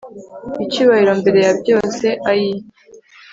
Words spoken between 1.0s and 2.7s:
mbere ya byose, ayii